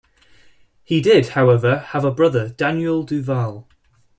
[0.83, 3.67] He did however have a brother Daniel Du Val.